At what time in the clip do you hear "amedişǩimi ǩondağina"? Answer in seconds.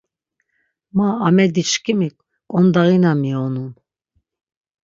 1.27-3.11